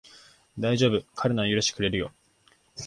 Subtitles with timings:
[0.57, 2.11] だいじょうぶ、彼なら許してくれるよ